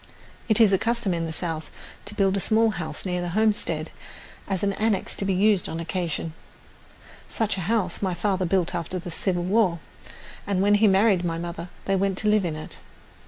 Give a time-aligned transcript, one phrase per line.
[0.49, 1.69] It is a custom in the South
[2.05, 3.91] to build a small house near the homestead
[4.47, 6.33] as an annex to be used on occasion.
[7.29, 9.77] Such a house my father built after the Civil War,
[10.47, 12.79] and when he married my mother they went to live in it.